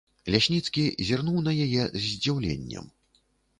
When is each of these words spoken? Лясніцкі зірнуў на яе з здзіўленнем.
Лясніцкі 0.35 0.85
зірнуў 1.09 1.37
на 1.49 1.53
яе 1.67 1.77
з 1.85 2.01
здзіўленнем. 2.09 2.91